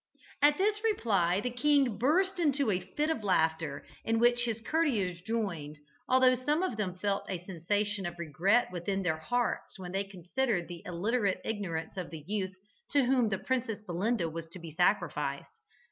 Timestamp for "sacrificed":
14.71-15.59